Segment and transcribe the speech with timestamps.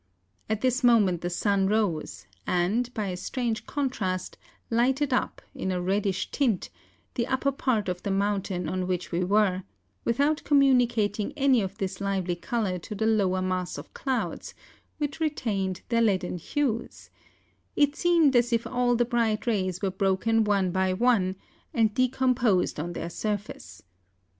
[0.49, 4.35] At this moment the sun rose, and, by a strange contrast,
[4.71, 6.71] lighted up, in a reddish tint,
[7.13, 9.61] the upper part of the mountain on which we were,
[10.03, 14.55] without communicating any of this lively colour to the lower mass of clouds,
[14.97, 17.11] which re¬ tained their leaden hues:
[17.75, 21.35] it seemed as if all the bright rays were broken one by one,
[21.75, 23.83] and decom¬ posed on their surface.